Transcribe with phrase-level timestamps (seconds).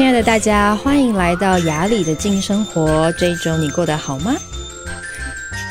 [0.00, 3.12] 亲爱的大家，欢迎来到雅里的静生活。
[3.18, 4.34] 这一周你过得好吗？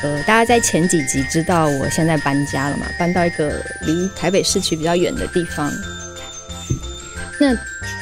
[0.04, 2.86] 呃，大家在前几集知道我现在搬家了嘛？
[2.96, 5.68] 搬到一个离台北市区比较远的地方。
[7.40, 7.52] 那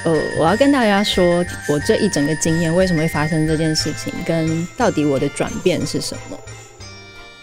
[0.04, 6.38] 呃，我要跟大家说，我这一整个经验为什么会发生这件事情，跟到底我的转变是什么？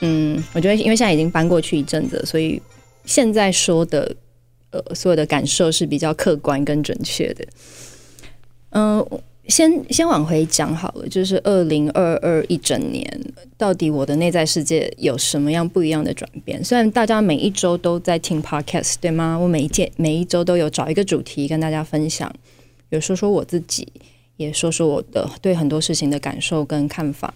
[0.01, 2.61] 嗯，我觉得因为现在已经搬过去一阵子，所以
[3.03, 4.15] 现在说的
[4.69, 7.43] 呃所有的感受是比较客观跟准确的。
[8.77, 9.05] 嗯、
[9.47, 13.07] 先先往回讲好了，就是二零二二一整年，
[13.57, 16.61] 到底我的内在世界有什么样不一样的转变？
[16.61, 19.37] 虽然大家每一周都在听 Podcast，对吗？
[19.37, 22.29] 我每一件每一周都有找一个主题跟大家分享，
[22.89, 23.87] 有说说我自己，
[24.35, 27.33] 也说说我的对很多事情的感受跟看法。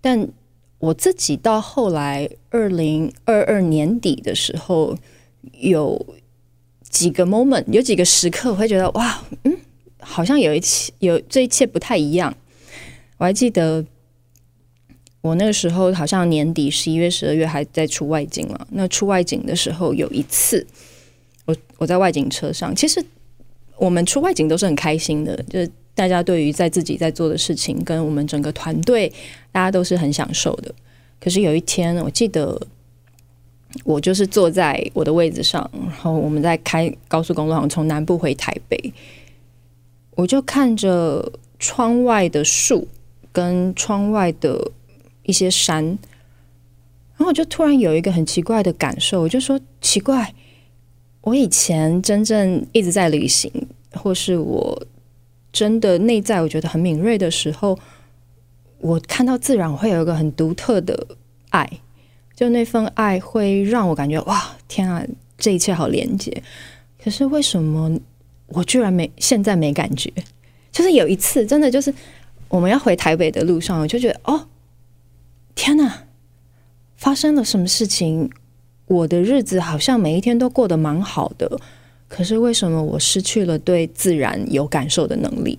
[0.00, 0.28] 但
[0.78, 4.96] 我自己到后来二零二二年底的时候，
[5.58, 6.06] 有
[6.94, 9.54] 几个 moment，有几个时刻，我会觉得哇，嗯。
[10.06, 12.36] 好像有一切有这一切不太一样。
[13.16, 13.82] 我还记得
[15.22, 18.66] 我那个时候好像年底十一月、十二月还在出外景嘛。
[18.72, 20.66] 那出外景的时候有一次，
[21.46, 23.02] 我我在外景车上，其实
[23.78, 29.10] 我们出外景都是很开心的，就是大家对于在自己在做的事情，跟我们整个团队，
[29.50, 30.74] 大家都是很享受的。
[31.18, 32.60] 可是有一天，我记得
[33.82, 38.92] 我就是坐在我的位置上，然后我们在开高速公路上从南部回台北。
[40.16, 42.86] 我就看着窗外的树
[43.32, 44.70] 跟窗外的
[45.24, 45.84] 一些山，
[47.16, 50.32] 然后我就突然有一个很奇怪的感受，我就说奇怪，
[51.22, 53.50] 我以前真正一直在旅行，
[53.92, 54.86] 或是我
[55.52, 57.76] 真的内在我觉得很敏锐的时候，
[58.78, 61.06] 我看到自然会有一个很独特的
[61.50, 61.68] 爱，
[62.34, 65.04] 就那份爱会让我感觉哇，天啊，
[65.38, 66.42] 这一切好连接。
[67.02, 68.00] 可是为什么？
[68.48, 70.12] 我居然没现在没感觉，
[70.70, 71.92] 就是有一次真的就是
[72.48, 74.46] 我们要回台北的路上，我就觉得哦，
[75.54, 76.04] 天哪，
[76.94, 78.30] 发生了什么事情？
[78.86, 81.58] 我的日子好像每一天都过得蛮好的，
[82.06, 85.58] 可是为什么我失去了对自然有感受的能力？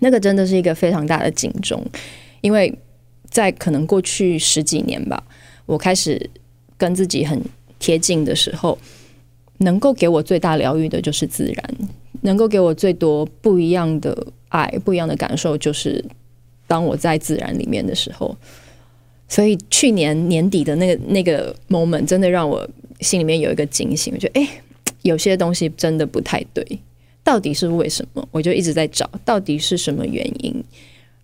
[0.00, 1.80] 那个真的是一个非常大的警钟，
[2.40, 2.76] 因为
[3.30, 5.22] 在可能过去十几年吧，
[5.68, 6.28] 我开始
[6.76, 7.40] 跟自己很
[7.78, 8.76] 贴近的时候。
[9.60, 11.74] 能够给我最大疗愈的就是自然，
[12.20, 14.16] 能够给我最多不一样的
[14.50, 16.04] 爱、不一样的感受，就是
[16.68, 18.36] 当我在自然里面的时候。
[19.26, 22.64] 所以去年年底的那个那个 moment，真的让我
[23.00, 24.48] 心里面有一个警醒，我觉得哎，
[25.02, 26.64] 有些东西真的不太对，
[27.24, 28.24] 到底是为什么？
[28.30, 30.54] 我就一直在找，到底是什么原因。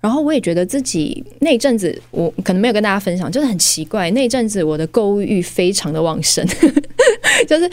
[0.04, 6.47] 然后我也觉得自己那阵子，我可能没有跟大家分享，就是很奇怪，那阵子我的购物欲非常的旺盛，
[7.48, 7.70] 就是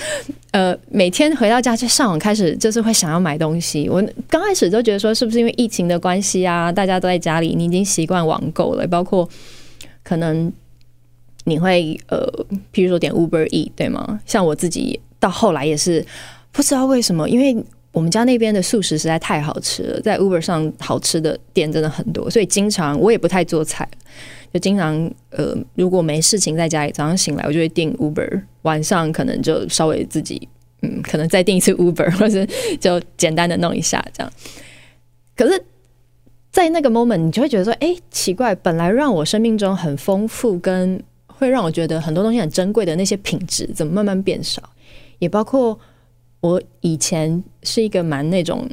[0.51, 3.89] 呃每天回到家就上网开始，就是会想要买东西。
[3.89, 9.27] 我刚开始都觉得说，是不是因为疫情的关系啊，大家都在家里，你已经习惯网购了，包括
[10.01, 10.49] 可能
[11.43, 12.25] 你会呃，
[12.73, 14.21] 譬如说点 Uber E 对吗？
[14.25, 16.05] 像我自己到后来也是
[16.53, 17.61] 不知道为什么，因为。
[17.91, 23.85] 我们家那边的素食实在太好吃了，在 Uber 上好吃的店真的很多，所以经常我也不太做菜，
[24.53, 30.47] 就经常呃，如果没事情在家里，早上醒来我就会订 Uber，晚上可能就稍微自己
[30.83, 32.47] 嗯，可能再订一次 Uber， 或者
[32.79, 34.31] 就简单的弄一下这样。
[35.35, 35.61] 可是，
[36.49, 44.63] 在那个 moment，你就会觉得说，哎，奇怪，本来让我生命中很丰富，跟会让我觉得很多东西很珍贵的那些品质，怎么慢慢变少？
[45.19, 45.77] 也包括。
[46.41, 48.67] 我以前是一个蛮那种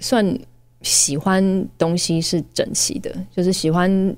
[0.00, 0.38] 算
[0.82, 4.16] 喜欢东西是整齐的，就是喜欢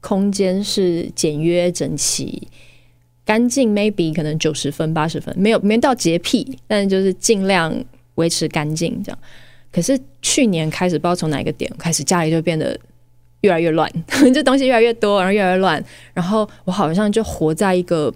[0.00, 2.48] 空间是简约整齐、
[3.24, 3.72] 干净。
[3.72, 7.72] Maybe 可能九十分、八十分，没有没到洁癖，但就是尽量
[8.16, 9.18] 维持干净这样。
[9.70, 12.76] 可是去年开始，不知道从哪一个点开始，家里就变得
[13.42, 13.88] 越来越乱，
[14.34, 18.12] 这东西越来越多，然后越来越乱，然后我好像就活在一个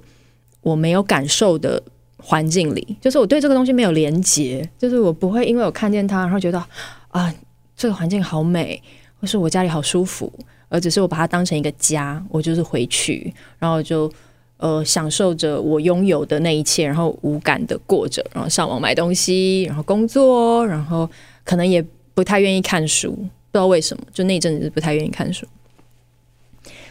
[0.62, 1.80] 我没有感受的。
[2.18, 6.62] 环境里，就是我对这个东西没有连接，就是我不会因为我看见它，然后觉得
[7.08, 7.32] 啊，
[7.76, 8.82] 这个环境好美，
[9.20, 10.32] 或是我家里好舒服，
[10.68, 14.10] 而只是我把它当成一个家，我就是回去，然后就
[14.56, 21.08] 呃享受着我拥有的那一切，然后无感的过着，然后上网买东西，然后工作，然后
[21.44, 21.84] 可能也
[22.14, 23.22] 不太愿意看书，不
[23.52, 25.46] 知道为什么，就那阵子不太愿意看书。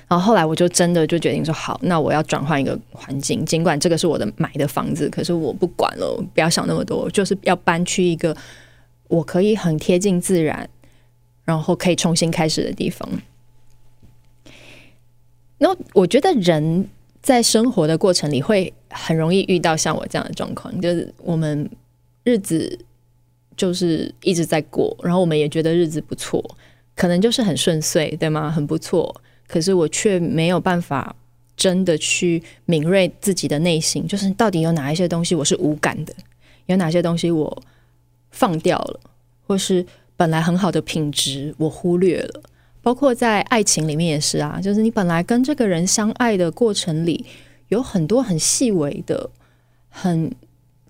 [0.08, 3.44] 然后后来我就真的就决定说好，那我要转换一个环境。
[3.44, 8.36] 尽管这个是我的买的房子，可是我不管了，不要想那么多，就是要搬去一个
[9.08, 10.70] 我可以很贴近自然，
[11.44, 13.10] 然后可以重新开始的地方。
[15.58, 16.88] 那我觉得人
[17.22, 21.68] 在生活的过程里会很容易遇到像我这样的状况，就是我们
[22.24, 22.78] 日子
[23.58, 26.44] 就是一直在过，然后我们也觉得日子不错，
[26.96, 28.52] 可能就是很顺遂，对吗？
[28.52, 29.20] 很不错。
[29.48, 31.16] 可是我却没有办法
[31.56, 36.14] 真的去敏锐自己的内心，就是到底有哪一些东西我是无感的，
[36.66, 37.64] 有哪些东西我
[38.32, 39.00] 放掉了，
[39.46, 39.86] 或是
[40.18, 42.42] 本来很好的品质我忽略了。
[42.82, 47.26] 包括在爱情里面也是啊，就是你本来跟这个人相爱的过程里，
[47.70, 49.28] 有很多很细微的、
[49.90, 50.32] 很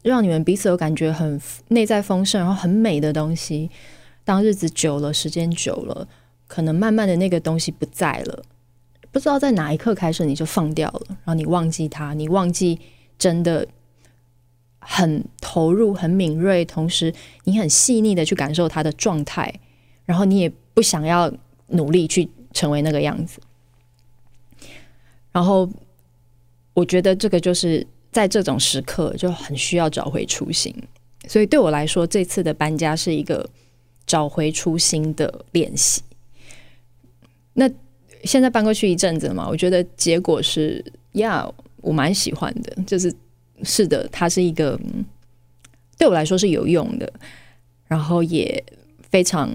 [0.03, 3.69] 让你们彼此有感觉很内在丰盛，然后很美的东西。
[4.25, 6.05] 当日子久了，时间久了，
[6.55, 8.43] 可能慢慢的那个东西不在了，
[9.11, 12.79] 不知道在哪一刻开始你就放掉了，然后你忘记他，你忘记
[13.17, 13.67] 真的
[14.79, 17.13] 很投入、很敏锐，同时
[17.43, 19.53] 你很细腻的去感受他的状态，
[20.05, 21.29] 然后你也不想要。
[21.69, 23.39] 努力去成为那个样子，
[25.31, 25.67] 然后
[26.75, 30.71] 我觉得这个就是在这种时刻就很需要找回初心，
[31.27, 33.49] 所以对我来说，这次的搬家是一个
[34.05, 36.03] 找回初心的练习。
[37.55, 37.67] 那
[38.23, 41.45] 现在搬过去一阵子了嘛，我觉得结果是呀，
[41.81, 43.11] 我蛮喜欢的，就是
[43.63, 44.79] 是的，它是一个
[45.97, 47.11] 对我来说是有用的，
[47.87, 48.63] 然后也
[49.09, 49.51] 非常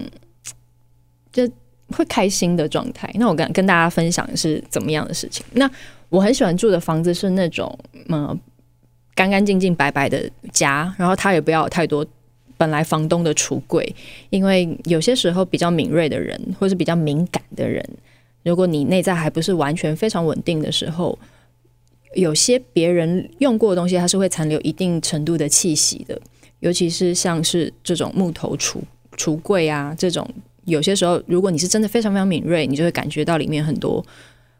[1.31, 1.49] 就。
[1.93, 3.11] 会开心的状态。
[3.15, 5.45] 那我跟跟大家分享是怎么样的事情？
[5.51, 5.69] 那
[6.07, 7.77] 我很喜欢住的房子是那种
[8.07, 8.39] 嗯
[9.13, 12.07] 干干净净白白的家，然后它也不要太多
[12.61, 13.95] 本来房东的橱柜，
[14.29, 17.83] 因为有些时候比较敏锐的人或是比较敏感的人，
[18.43, 21.17] 如果你内在还不是完全非常稳定的时候，
[22.13, 26.21] 有些别人用过的东西，它是会残留一定程度的气息的，
[26.59, 28.77] 尤其是像是这种木头橱
[29.17, 30.29] 橱柜啊这种。
[30.65, 34.05] 有些时候，如果你是真的非常非常敏锐，你就会感觉到里面很多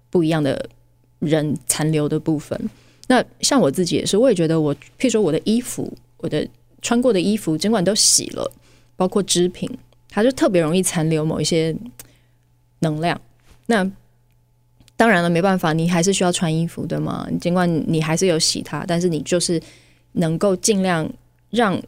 [0.09, 0.67] 不一样的
[1.19, 2.59] 人残留的部分。
[3.07, 6.47] 那像我自己也是，我也觉得我，譬如说我的衣服，我的
[6.81, 8.51] 穿过的衣服，尽管都洗了，
[8.95, 9.69] 包括织品，
[10.09, 11.75] 它就特别容易残留某一些
[12.79, 13.19] 能量。
[13.67, 13.89] 那
[14.95, 17.27] 当然了，没办法，你还是需要穿衣服的嘛。
[17.39, 19.61] 尽管你还是有洗它，但是你就是
[20.13, 21.09] 能够尽量
[21.49, 21.81] 让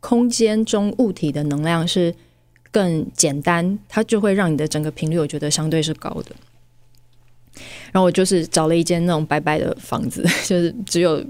[0.00, 2.14] 空间中物体的能量是。
[2.72, 6.30] 更简单，它就会让你的整个频率，我觉得相对是高的。
[7.90, 11.20] 然后我就是找了一间那种白白的房子， 就是只有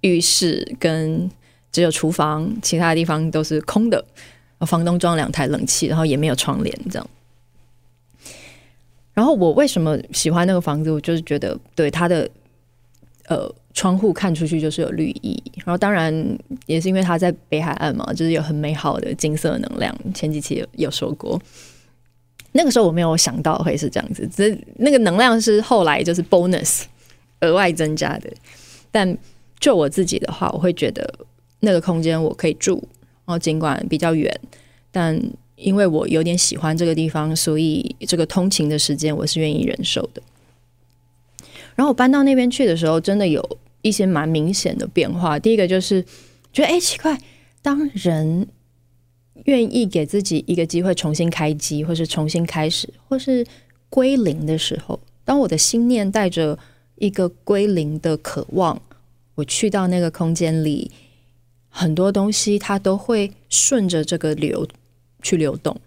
[0.00, 1.30] 浴室跟
[1.78, 4.04] 只有厨房，其他的地方都是空的。
[4.66, 7.10] 房东装两台冷气，然后也没有窗帘，这样。
[9.14, 10.90] 然后我为什么喜欢那个房子？
[10.90, 12.28] 我就是觉得对它的
[13.28, 13.54] 呃。
[13.74, 16.12] 窗户看出去就是有绿意，然后当然
[16.66, 19.96] 也是因为它在北海岸嘛，就是有很美好的金色能量。
[20.12, 21.40] 前几期有有说过，
[22.50, 26.86] 那个时候我没有想到会是这样子，只那个能量是后来就是 bonus
[27.42, 28.28] 额外增加的。
[28.90, 29.16] 但
[29.60, 31.08] 就我自己的话，我会觉得
[31.60, 32.76] 那个空间我可以住，
[33.24, 34.32] 然后尽管比较远，
[34.90, 35.20] 但
[35.56, 40.22] 因为我有点喜欢这个地方，所以这个通勤的时间我是愿意忍受的。
[41.74, 43.58] 然后我搬到那边去的时候，真的有。
[43.80, 45.38] 一些蛮明显的变化。
[45.38, 46.04] 第一个就是
[46.52, 47.16] 觉得，哎，奇怪，
[47.62, 48.46] 当人
[49.44, 53.46] 愿意给自己一个机会重新开机，或是重新开始，或是
[53.88, 56.58] 归零的时候，当我的心念带着
[56.96, 58.82] 一个归零的渴望，
[59.36, 60.90] 我去到那个空间里，
[61.78, 64.66] 很多东西它都会顺着这个流
[65.22, 65.80] 去流动，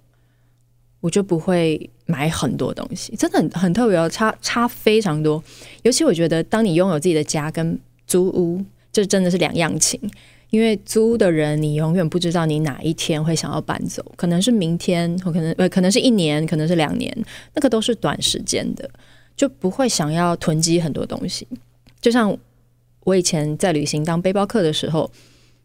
[1.02, 5.44] 我就不会买很多东西，真的很很特别哦，差差非常多。
[5.84, 10.00] 尤其我觉得，当你拥有自己的家跟租屋，这真的是两样情。
[10.50, 17.14] 因为租屋的人，你永远不知道你哪一天会想要搬走，可能是明天，或可能呃，可能是一年，可能是两年，
[17.54, 18.90] 那个都是短时间的，
[19.36, 21.46] 就不会想要囤积很多东西。
[22.00, 22.38] 就像
[23.04, 25.10] 我以前在旅行当背包客的时候，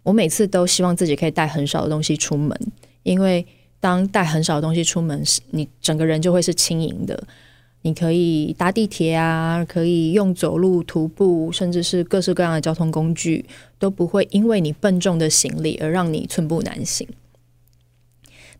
[0.06, 2.56] 我每次都希望自己可以带很少的东西出门，
[3.02, 3.44] 因为
[3.80, 7.26] 当带很少的东西出门时，你整个人就会是轻盈的。
[7.82, 13.44] 你可以搭地铁啊，可以用走路、徒步，甚至是各式各样的交通工具，
[13.80, 17.08] 都不会因为你笨重的行李而让你寸步难行。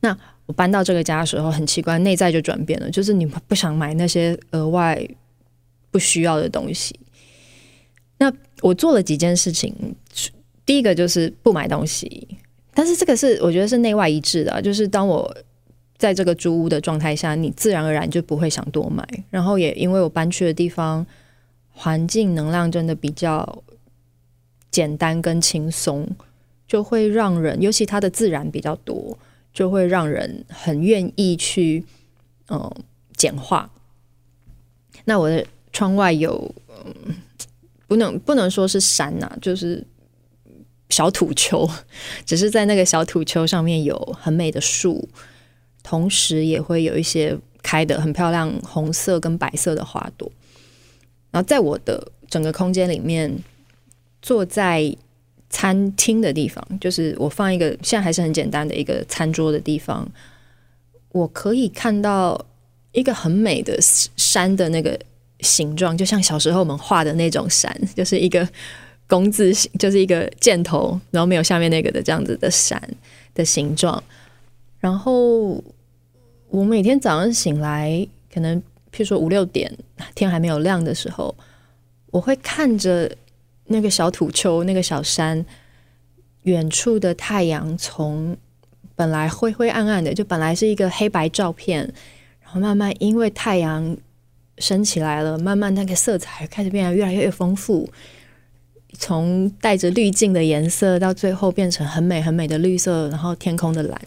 [0.00, 5.00] 那我搬到这个家的时候，很奇怪，内在就转变了，就是你不想买那些额外
[5.92, 6.98] 不需要的东西。
[8.18, 9.72] 那我做了几件事情，
[10.66, 12.28] 第一个就是不买东西，
[12.74, 15.34] 但是这个是我觉得是内外一致的，就是当我。
[15.98, 19.02] 在这个租屋的状态下，你自然而然就不会想多买。
[19.30, 21.06] 然后也因为我搬去的地方
[21.70, 23.62] 环境能量真的比较
[24.70, 26.06] 简单跟轻松，
[26.68, 29.18] 就会让人，尤其它的自然比较多，
[29.54, 31.82] 就会让人很愿意去
[32.50, 32.70] 嗯
[33.16, 33.70] 简化。
[35.06, 36.54] 那我的窗外有
[36.84, 37.14] 嗯，
[37.86, 39.82] 不 能不能说是山呐、就是
[40.96, 41.68] 小土丘，
[42.24, 45.06] 只是在那个小土丘上面有很美的树，
[45.82, 50.32] 同时也会有一些开得很漂亮红色跟白色的花朵。
[51.30, 53.30] 然后在我的整个空间里面，
[54.22, 54.96] 坐在
[55.50, 60.08] 餐厅的地方，就是我放一个现在还是很简单的一个餐桌的地方，
[61.10, 62.42] 我可以看到
[62.92, 64.98] 一个很美的山的那个
[65.40, 68.48] 形状，就像小时候我们画的那种山，就是一个
[69.06, 72.80] 工字形，就是一个箭头，然后没有下面那个的这样子的山
[73.34, 74.02] 的形状。
[74.78, 75.62] 然后
[76.48, 78.62] 我每天早上醒来，可能。
[78.92, 79.70] 譬如说五六点
[80.14, 81.34] 天还没有亮的时候，
[82.06, 83.14] 我会看着
[83.66, 85.44] 那个小土丘、那个小山，
[86.44, 88.34] 远处的太阳从
[88.94, 91.80] 本来灰灰暗暗的，就本来是一个黑白照片，
[92.42, 93.94] 然后慢慢因为太阳
[94.56, 97.86] 升起来了，慢慢那个色彩开始变得越来越丰富，
[98.98, 104.00] 从带着滤镜的颜色，到最后变成很美很美的绿色，然后天空的蓝。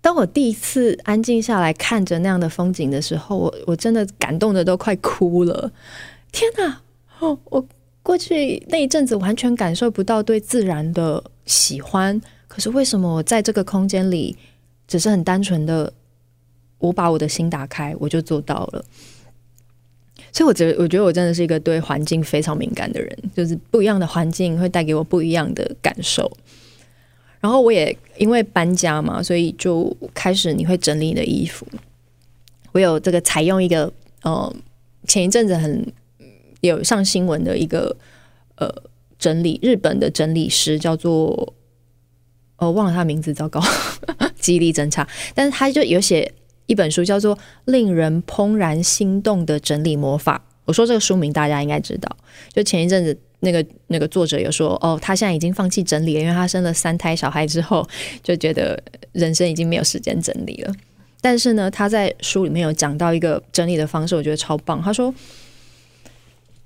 [0.00, 5.70] 当我第一次安静下来看着那样的风景的时候，我我真的感动的都快哭了。
[6.32, 6.80] 天哪！
[7.44, 7.64] 我
[8.02, 14.36] 过去那一阵子完全感受不到对自然的喜欢，可是为什么我在这个空间里，
[14.88, 15.92] 只是很单纯的，
[16.78, 18.84] 我把我的心打开，我就做到了。
[20.32, 26.30] 所以我觉得，我觉得我真的是一个对环境非常敏感的人，就是不一样的环境会带给我不一样的感受。
[27.40, 31.66] 然后我也因为搬家嘛，所以就开始你会整理你的衣服。
[32.72, 34.54] 我有这个采用一个呃，
[35.06, 35.92] 前一阵子很
[36.60, 37.94] 有上新闻的一个
[38.56, 38.72] 呃
[39.18, 41.52] 整理日本的整理师，叫做
[42.56, 43.60] 哦忘了他名字，糟糕，
[44.38, 45.06] 记忆力真差。
[45.34, 46.32] 但是他就有写
[46.72, 47.36] 一本书，叫做
[47.66, 50.42] 《令人怦然心动的整理魔法》。
[50.64, 52.16] 我说这个书名大家应该知道，
[52.52, 53.16] 就前一阵子。
[53.44, 57.84] 那个那个作者有说，哦，他现在已经放弃整理了，因为他生了三胎小孩之后，
[58.22, 60.72] 就觉得人生已经没有时间整理了。
[61.20, 64.80] 但是呢，他在书里面有讲到一个整理的方式，我觉得超棒。
[64.80, 65.12] 他说，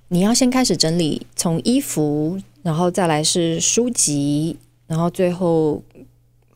[0.08, 5.82] 你要先开始整理，从衣服，然后再来是书籍，然后最后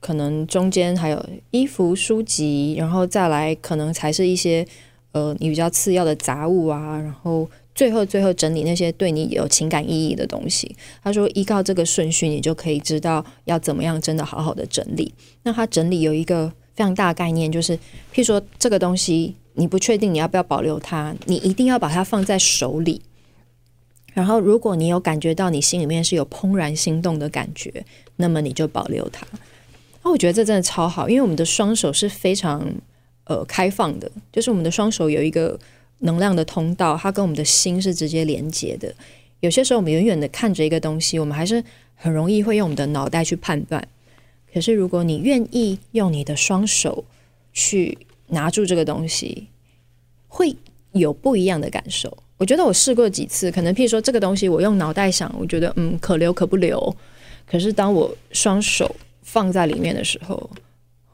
[0.00, 4.66] 可能中间还有衣服、书籍，然后再来可能才是一些
[5.12, 7.48] 呃你比较次要的杂物啊，然后。
[7.72, 10.76] 最后，最后整理那些对你有情感意义的东西。
[11.02, 15.14] 他说，依靠这个顺序，你就可以知道要怎么样真的好好的整理。
[15.44, 17.74] 那他整理有一个非常大概念，就是
[18.12, 23.00] 譬如说这个东西你不确定你要不要保留它，你一定要把它放在手里。
[24.12, 29.26] 然后，如果你有感觉到你心里面是有怦然心动的感觉，那么你就保留它。
[30.02, 32.66] 那我觉得这真的超好，因为我们的双手是非常
[33.24, 35.58] 呃开放的，就是我们的双手有一个。
[36.02, 38.90] 能量的通道，它跟我们的心是直接连接的。
[39.40, 41.62] 有些时候，我们远远的看着一个东西，我们还是
[41.94, 43.86] 很容易会用我们的脑袋去判断。
[44.50, 47.04] 可是，如果你愿意用你的双手
[47.52, 49.48] 去拿住这个东西，
[50.26, 50.56] 会
[50.92, 52.16] 有不一样的感受。
[52.38, 56.96] 我觉得我试过几次，可能譬如说这个东西，我用脑袋想，我觉得嗯，可留可不留。
[57.46, 60.50] 可是当我双手放在里面的时候，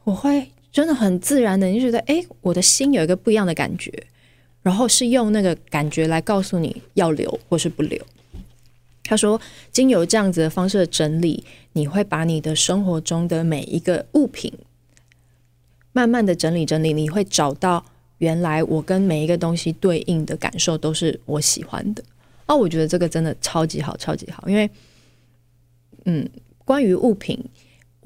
[0.04, 3.92] 我会真的很自然的，你就觉得哎，我的心有一个不一样的感觉。
[4.62, 8.04] 然后是用那个感觉来告诉你要留或是不留。
[9.04, 11.44] 他说，经由这样子的方式的整理，
[11.74, 14.52] 你会把你的生活中的每一个物品
[15.92, 17.84] 慢慢的整理整理，你会找到
[18.18, 22.02] 原来我跟每一个东西对应的感受都是我喜欢的。
[22.46, 24.48] 哦，我觉得这个真的超级好，超级好。
[24.48, 24.68] 因为，
[26.06, 26.28] 嗯，
[26.64, 27.38] 关于物品，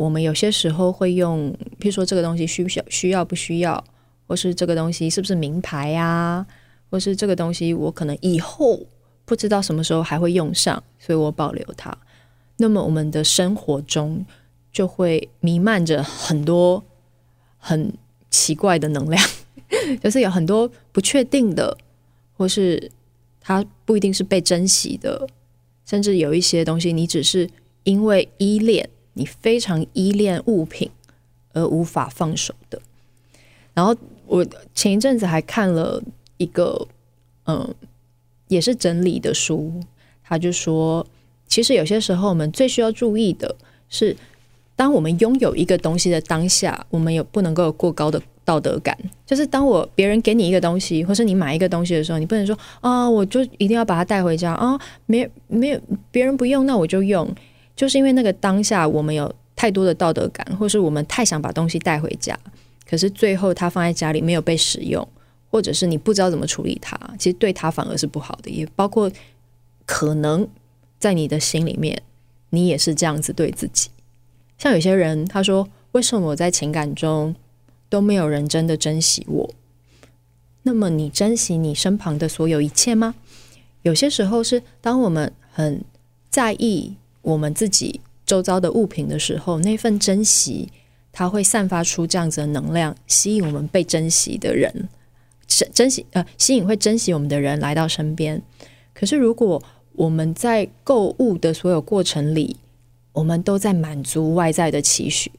[0.01, 3.85] 我们有些时候会用，譬如说这个东西需不需要，需要不需要？
[4.27, 6.47] 或是这个东西是不是名牌啊？
[6.91, 8.81] 或是这个东西我可能以后
[9.27, 11.95] 不知道什么时候还会用上，所以我保留它。
[12.57, 14.25] 那么我们的生活中
[14.73, 16.83] 就会弥漫着很多
[17.59, 17.93] 很
[18.31, 19.23] 奇怪的能量，
[20.03, 21.77] 就是有很多不确定的，
[22.39, 22.91] 或是
[23.39, 25.29] 它不一定是被珍惜的，
[25.85, 27.47] 甚至有一些东西你只是
[27.85, 28.89] 因为依恋，
[29.21, 30.91] 你非常依恋物品
[31.53, 32.81] 而无法放手的，
[33.75, 33.95] 然后。
[34.31, 34.47] 我
[34.77, 36.01] 前一阵子还看了
[36.37, 36.87] 一个，
[37.47, 37.75] 嗯，
[38.47, 39.73] 也是整理的书，
[40.23, 41.05] 他就说，
[41.49, 43.53] 其实有些时候我们最需要注意的
[43.89, 44.17] 是，
[44.77, 48.97] 当我们拥有一个东西的当下，我们有不能够有过高的道德感。
[49.27, 55.81] 就是当我别人给你一个东西，或是你买一个东西的时候，你不能说啊，我就一定要把它带回家啊，没没有
[56.13, 57.29] 别人不用，那我就用，
[57.81, 62.39] 就是因为那个当下我们有太多的道德感，或是我们太想把东西带回家。
[62.87, 65.09] 可是最后，它放在家里没有被使用，
[65.51, 68.51] 或者是你不知道怎么处理它，其实对它反而是不好的。
[68.51, 69.11] 也包括
[69.87, 70.47] 可能
[70.99, 72.03] 在你的心里面，
[72.51, 73.89] 你也是这样子对自己。
[74.59, 77.35] 像有些人他说，为什么我在情感中
[77.89, 79.55] 都没有人真的珍惜我？
[80.65, 83.15] 那么你珍惜你身旁的所有一切吗？
[83.81, 85.83] 有些时候是当我们很
[86.29, 90.69] 在意我们自己周遭的物品的时候，那份珍惜，
[91.13, 94.89] 它会散发出这样子的能量，吸引我们被珍惜的人，
[95.47, 98.41] 珍珍惜呃，吸引会珍惜我们的人来到身边。
[98.95, 99.63] 可是如果
[99.93, 102.57] 我们在购物的所有过程里，
[103.13, 105.31] 我们都在满足外在的期许，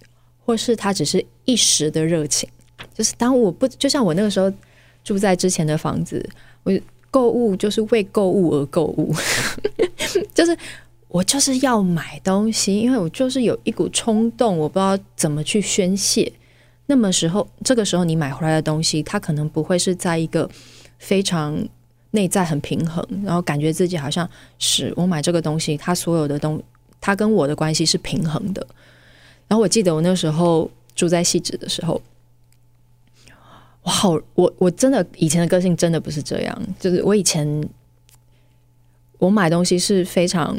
[0.45, 2.47] 或是它只是一时的热情，
[2.93, 4.51] 就是当我不就像我那个时候
[5.03, 6.29] 住在之前的房子，
[6.63, 9.15] 我购物就是为购物而购物，
[10.35, 10.55] 就是。
[11.11, 16.31] 我就是要买东西，因为我就是有一股冲动，我不知道怎么去宣泄。
[16.85, 20.49] 那么时候，这个时候你买回来的东西，它可能不会是在一个
[20.99, 21.61] 非常
[22.11, 24.27] 内在很平衡，然后感觉自己好像
[24.57, 26.63] 是我买这个东西，它所有的东，
[27.01, 28.65] 它跟我的关系是平衡的。
[29.49, 32.01] 然后我记得我那时候住在汐止的时候，
[33.83, 37.69] 我好，我我真的以前的个性真的不是这样，就是我以前
[39.17, 40.57] 我买东西是非常。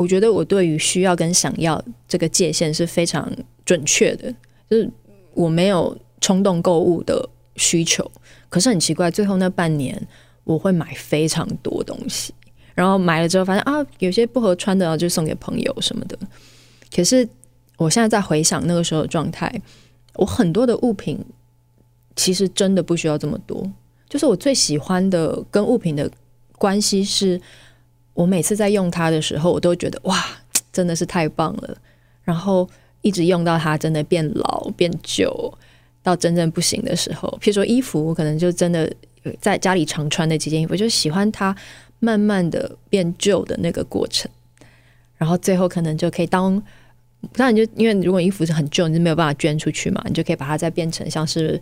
[0.00, 1.78] 我觉得我对于需要跟想要
[2.08, 3.30] 这个界限是非常
[3.66, 4.34] 准确的，
[4.70, 4.90] 就是
[5.34, 8.10] 我没有冲动购物的需求。
[8.48, 9.94] 可是很奇怪，最后那半年
[10.44, 12.32] 我会买非常多东西，
[12.74, 16.18] 然后买了之后发现啊，有些不合穿的就送给朋友什么的。
[16.90, 17.28] 可是
[17.76, 19.52] 我现在在回想那个时候的状态，
[20.14, 21.22] 我很多的物品
[22.16, 23.70] 其实真的不需要这么多。
[24.08, 26.10] 就是我最喜欢的跟物品的
[26.56, 27.38] 关系是。
[28.14, 30.22] 我每次在用它的时候，我都觉得哇，
[30.72, 31.76] 真的是太棒了。
[32.22, 32.68] 然后
[33.02, 35.52] 一直用到它真的变老变旧，
[36.02, 38.92] 到真正不行的时候，譬如说衣服，我可能就真的
[39.40, 41.54] 在家里常穿的几件衣服，就喜欢它
[41.98, 44.30] 慢慢的变旧的那个过程。
[45.16, 46.62] 然后最后可能就可以当，
[47.32, 51.60] 当然就因为如果衣服是很旧，你就没有办法捐出去嘛，你就可以把它再变成像是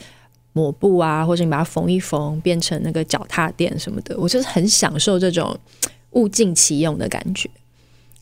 [0.52, 4.18] 抹布啊，或者你把它缝一缝，变成那个脚踏垫什么的。
[4.18, 5.58] 我就是很享受这种。
[6.12, 7.48] 物尽其用的感觉，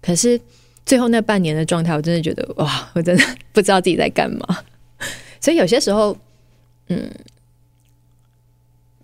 [0.03, 0.41] 可是
[0.85, 4.59] 最后那半年的状态，我真的觉得哇，我真的不知道自己在干嘛。
[5.41, 6.17] 所以有些时候，
[6.89, 7.11] 嗯，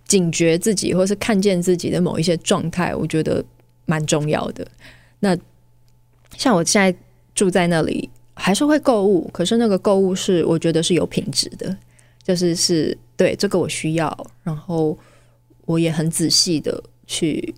[0.05, 3.45] 警觉自己，或是看见自己的某一些状态，我觉得
[3.87, 4.67] 蛮重要的。
[5.21, 5.37] 那
[6.37, 6.99] 像我现在
[7.35, 11.77] 住在那里，还是会购物，可是那个购物是我觉得是有品质的，
[12.23, 14.99] 就是是对这个我需要，然后
[15.67, 17.55] 我也很仔细的去。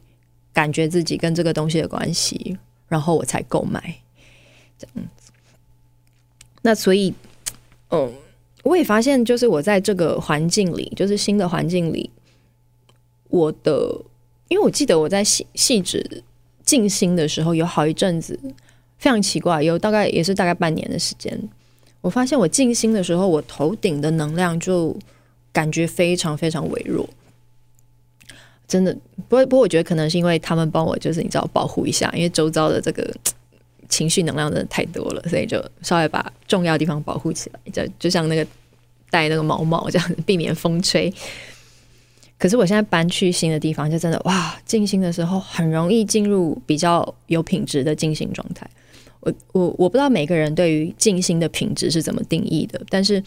[0.55, 2.57] 感觉自己跟这个东西的关系，
[2.89, 3.97] 然后我才购买
[4.79, 5.33] 这样子。
[6.63, 7.13] 那所以，
[7.91, 8.11] 嗯，
[8.63, 12.09] 我也发现，就是我在这个环境里，就是新的环境里，
[13.29, 14.01] 我的，
[14.49, 16.23] 因为我记得我在细细致
[16.65, 18.39] 静心的时候，有好一阵子
[18.97, 21.39] 非常奇怪，有大概也是大概半年的时间，
[22.01, 24.97] 我发现我静心的时候，我头顶的能量就
[25.53, 27.07] 感觉非常非常微弱。
[28.75, 28.93] 真的，
[29.29, 33.09] 不过不过，我觉得可能是因为他们帮我，就是你知道保护一下，因为周遭的这个
[33.89, 38.45] 情绪能量真的太多了，所以就稍微把重要的地方保护起来，就就像那个
[39.11, 41.09] 戴那个毛帽这样， 避免风吹。
[42.37, 48.69] 可是我现在搬去新的地方，就真的哇，静心的时候很容易进入比较有品质的静心状态。
[49.21, 53.23] 我我我不知道每个人对于静心的品质是怎么定义的，但是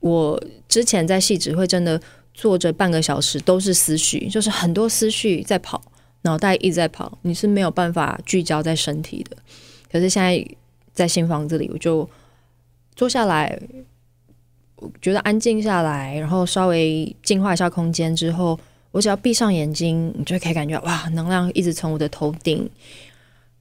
[0.00, 1.98] 我之前在戏指会真的。
[2.36, 5.80] 坐着半个小时都是思绪，就是很多思绪在跑，
[6.20, 9.34] 脑袋一直在跑，你是没有办法聚焦在身体的。
[9.90, 10.46] 可是现在
[10.92, 12.08] 在新房子里，我就
[12.94, 13.58] 坐下来，
[14.76, 22.68] 我觉得安静下来，然后稍微净化一下空间之后，我只要闭上眼睛，你就可以感觉哇，能量一直从我的头顶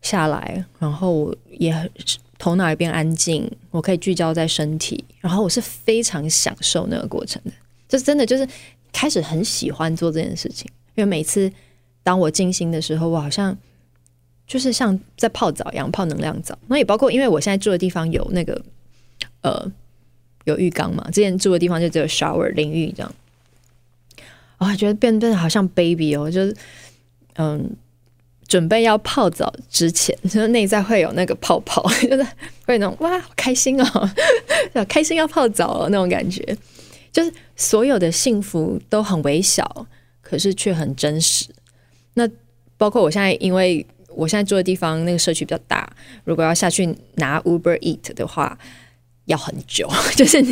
[0.01, 1.73] 下来，然后我也
[2.37, 7.51] 头脑也变安静，我可以聚焦在身体，然后我是非常享受那个过程的。
[7.97, 8.47] 就真的，就是
[8.91, 11.51] 开始很喜欢做这件事情，因为每次
[12.03, 13.57] 当我静心的时候，我好像
[14.45, 16.57] 就是像在泡澡一样，泡能量澡。
[16.67, 18.61] 那也包括，因为我现在住的地方有那个
[19.41, 19.71] 呃
[20.43, 23.11] 有浴缸嘛，之前住的地方就只有 shower 淋浴这样。
[24.57, 26.55] 我觉得变得好像 baby 哦，就是
[27.35, 27.75] 嗯，
[28.47, 32.23] 准备要泡澡之前，就是内在会有那个泡泡， 就是
[32.65, 34.09] 会那种哇，好开心哦，
[34.87, 36.57] 开心要泡澡哦那种感觉。
[37.15, 39.87] 就是所有的幸福都很微小，
[40.21, 41.45] 可是却很真实。
[42.15, 42.29] 那
[42.75, 45.89] 包括我现在，因为我现在住的地方那个社区比较大，
[46.25, 48.57] 如果要下去拿 Uber Eat 的话，
[49.27, 50.43] 要很久， 就是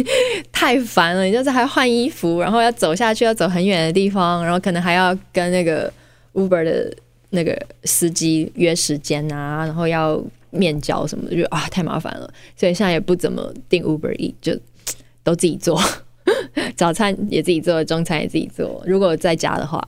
[0.54, 1.26] 太烦了。
[1.26, 5.92] 你就是还要换衣服，然后要走下去，要走很远的地方，然后可能还要跟那个
[6.34, 6.96] Uber 的
[7.32, 14.58] 那个司机约时间啊，然后要面交什么的，就啊太麻烦了，所以现在也不怎么订 Uber Eat，就
[15.24, 15.82] 都自己做，
[16.76, 18.84] 早餐也自己做，中餐也自己做。
[18.86, 19.86] 如果在家的话，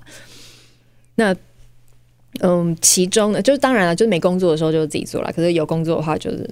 [1.15, 1.35] 那
[2.41, 6.49] 嗯，其中呢，就是当然了，就是没工作的时候就自己做了，可是有工作的话，就是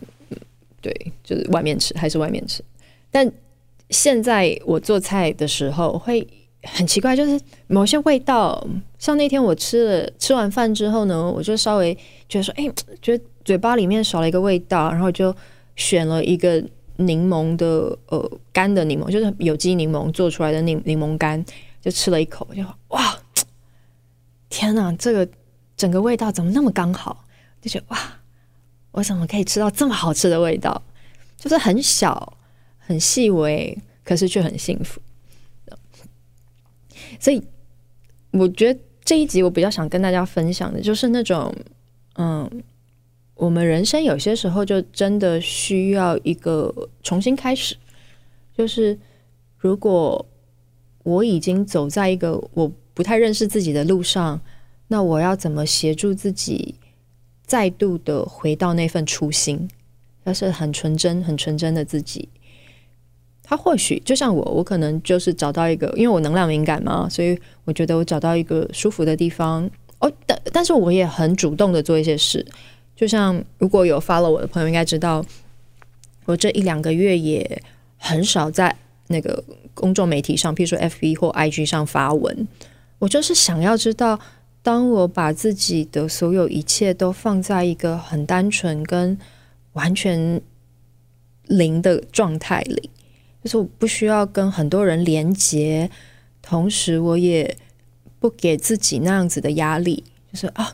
[0.81, 2.63] 对，就是外面吃还是外面吃。
[3.11, 3.31] 但
[3.89, 6.25] 现在我做菜的时候会
[6.63, 8.65] 很奇怪，就是某些味道，
[8.97, 11.93] 像那天我吃了吃完饭之后呢，我就稍微
[12.27, 13.23] 觉得说，哎，觉得。
[13.43, 15.35] 嘴巴里面少了一个味道，然后就
[15.75, 16.63] 选了一个
[16.97, 21.43] 柠檬的呃干的柠檬，就是有机柠檬做出来的柠柠檬干，
[21.81, 23.17] 就吃了一口，就哇，
[24.49, 25.27] 天哪，这个
[25.75, 27.25] 整个味道怎么那么刚好？
[27.61, 27.97] 就觉得哇，
[28.91, 30.81] 我怎么可以吃到这么好吃的味道？
[31.37, 32.37] 就是很小
[32.77, 35.01] 很细微，可是却很幸福。
[37.19, 37.41] 所以
[38.31, 41.53] 我觉得这一集我比较想跟大家分享的就是那种
[42.15, 42.63] 嗯。
[43.35, 47.75] 我们人生有些时候就真的需要一个重新开始，
[48.55, 48.97] 就是
[49.57, 50.25] 如果
[51.03, 54.39] 我已经走在一个我不太认识自己的路上，
[54.87, 56.75] 那我要怎么协助自己
[57.45, 59.67] 再度的回到那份初心？
[60.25, 62.29] 要是很纯真、很纯真的自己，
[63.41, 69.69] 他或许就像我，我可能就是找到一个，因为我能量敏感嘛，所以我觉得我找到一个舒服的地方。
[69.99, 72.45] 哦，但但是我也很主动的做一些事。
[72.95, 75.25] 就像如果有 follow 我的朋友应该知道，
[76.25, 77.61] 我这一两个月也
[77.97, 78.73] 很少在
[79.07, 82.47] 那个公众媒体上，譬如说 FB 或 IG 上发文。
[82.99, 84.19] 我就是想要知道，
[84.61, 89.17] 当我把自己的所有一切都放在一个很单纯跟
[89.73, 90.39] 完全
[91.47, 92.89] 零的状态里，
[93.43, 95.89] 就是我不需要跟很多人连接，
[96.41, 97.57] 同时我也
[98.19, 100.73] 不给自己那样子的压力，就是啊。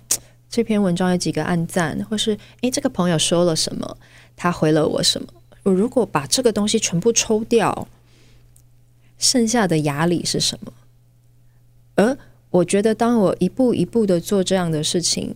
[0.49, 3.97] 这篇文章有几个按赞，或是诶，这个朋友说了什么，
[4.35, 5.27] 他回了我什么？
[5.61, 7.87] 我如果把这个东西全部抽掉，
[9.19, 10.73] 剩下的压力是什么？
[11.95, 12.17] 而
[12.49, 15.35] 我觉得，当我一步一步的做这样的事情，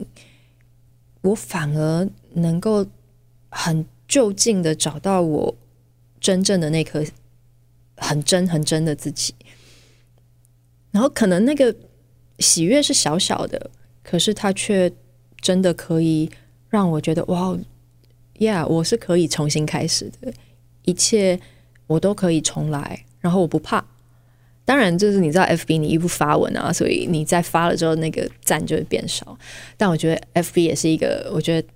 [1.22, 2.88] 我反而能够
[3.50, 5.56] 很就近的找到我
[6.20, 7.06] 真正的那颗
[7.98, 9.36] 很真很真的自己。
[10.90, 11.76] 然后，可能那个
[12.40, 13.70] 喜悦是小小的，
[14.02, 14.92] 可是它却。
[15.44, 16.32] 真的可以
[16.70, 17.56] 让我觉得哇
[18.40, 20.34] ，Yeah，我是可以重新开始的，
[20.86, 21.40] 一切
[21.86, 23.86] 我都可以重来，然后我不怕。
[24.66, 29.38] 当然，就是你知道，FB 你一不发文啊，所以你在发了之后，那个赞就会变少。
[29.76, 31.68] 但我觉得 FB 也是一个，我觉得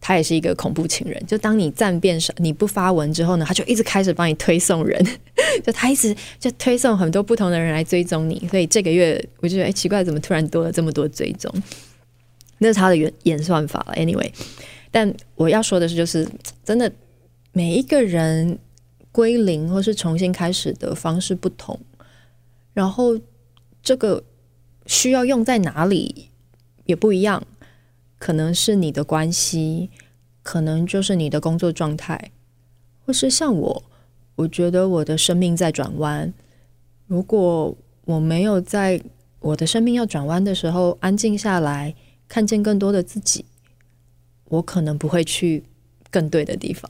[0.00, 1.20] 他也是一个恐怖情人。
[1.26, 5.04] 就当你赞变少，你不发文之后呢，他就一直开始帮你推送人，
[5.66, 8.46] 就他一直就推送很多不同的人来追踪你。
[8.48, 11.52] 所以这个月我就觉得，哎，奇怪，怎么突然多了这么多追踪？
[12.62, 14.30] 那是他的演演算法了，anyway。
[14.90, 16.28] 但我要说的是，就是
[16.62, 16.92] 真的
[17.52, 18.58] 每一个人
[19.10, 21.78] 归零或是重新开始的方式不同，
[22.74, 23.18] 然后
[23.82, 24.22] 这个
[24.86, 26.28] 需要用在哪里
[26.84, 27.42] 也不一样，
[28.18, 29.88] 可能是你的关系，
[30.42, 32.32] 可能就是你的工作状态，
[33.06, 33.82] 或是像我，
[34.34, 36.34] 我觉得我的生命在转弯。
[37.06, 39.00] 如果我没有在
[39.38, 41.94] 我的生命要转弯的时候安静下来。
[42.30, 43.44] 看见更多的自己，
[44.44, 45.64] 我可能不会去
[46.12, 46.88] 更对的地方，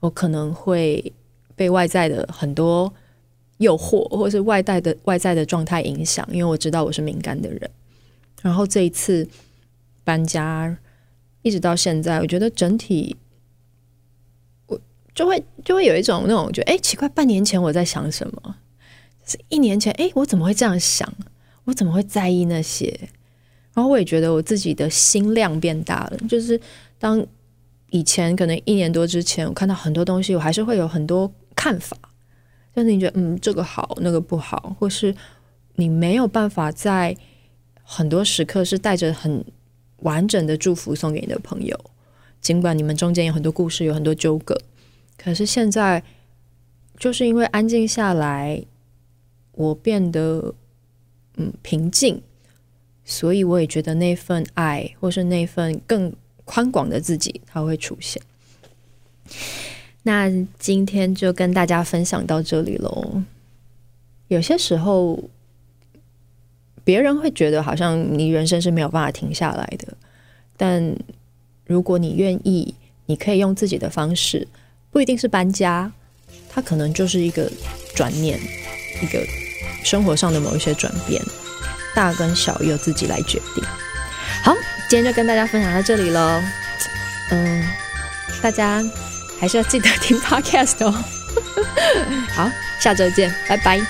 [0.00, 1.12] 我可能会
[1.54, 2.92] 被外在的很多
[3.58, 7.70] 诱惑，或是外在的外在的状态影响，因为我知道我是敏感的人。
[8.42, 9.26] 然后这一次
[10.02, 10.76] 搬家，
[11.42, 13.16] 一直到现在，我觉得整体
[14.66, 14.78] 我
[15.14, 18.56] 就会就会有一种那种觉得，哎，奇怪，半年前我在想什么？
[19.24, 21.14] 是一年前，哎，我怎么会这样想？
[21.66, 23.08] 我怎么会在意那些？
[23.74, 26.58] 然后我也觉得我自己的心量变大了，就是
[26.98, 27.24] 当
[27.90, 31.96] 以前可能一年多之前，我看到很多东西，我还是会有很多看法，
[32.74, 35.14] 就是你觉得嗯，这个好，那个不好，或是
[35.74, 37.16] 你没有办法在
[37.82, 39.44] 很多时刻是带着很
[39.98, 41.78] 完整的祝福送给你的朋友，
[42.40, 44.56] 尽管你们中间有很多故事，有很多纠葛，
[45.18, 46.02] 可是现在
[46.96, 48.64] 就是因为安静下来，
[49.52, 50.54] 我变得
[51.36, 52.22] 嗯平静。
[53.04, 56.12] 所以我也觉得那份爱，或是那份更
[56.44, 58.20] 宽广的自己，它会出现。
[60.02, 63.22] 那今天就跟大家分享到这里喽。
[64.28, 65.22] 有些时候，
[66.82, 69.96] 别人会觉得好像你人生是没有办法停下来的，
[70.56, 70.96] 但
[71.66, 72.74] 如果你愿意，
[73.06, 74.46] 你可以用自己的方式，
[74.90, 75.92] 不一定是搬家，
[76.48, 77.50] 它可能就是一个
[77.94, 78.38] 转念，
[79.02, 79.24] 一个
[79.82, 81.22] 生活上的某一些转变。
[81.94, 83.64] 大跟小由自己来决定。
[84.42, 84.54] 好
[84.88, 86.42] 今天就跟大家分享到这里喽
[87.30, 87.64] 嗯
[88.42, 88.82] 大家
[89.40, 90.92] 还是要记得听 podcast 哦。
[92.34, 93.80] 好下周见拜拜。